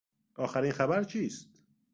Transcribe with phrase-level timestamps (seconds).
[0.35, 1.61] آخرین خبر چیست؟